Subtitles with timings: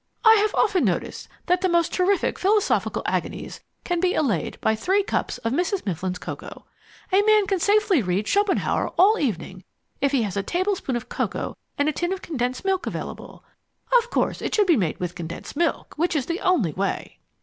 [0.25, 5.03] I have often noticed that the most terrific philosophical agonies can be allayed by three
[5.03, 5.85] cups of Mrs.
[5.85, 6.65] Mifflin's cocoa.
[7.11, 9.63] A man can safely read Schopenhauer all evening
[10.01, 13.43] if he has a tablespoonful of cocoa and a tin of condensed milk available.
[13.99, 17.19] Of course it should be made with condensed milk, which is the only way."